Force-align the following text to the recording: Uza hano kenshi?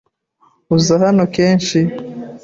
Uza 0.75 0.93
hano 1.03 1.23
kenshi? 1.35 1.79